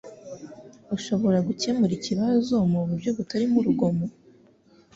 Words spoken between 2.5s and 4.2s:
muburyo butarimo urugomo